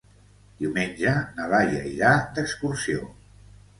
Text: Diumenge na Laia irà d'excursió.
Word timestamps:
Diumenge 0.61 1.13
na 1.39 1.47
Laia 1.51 1.83
irà 1.93 2.15
d'excursió. 2.39 3.05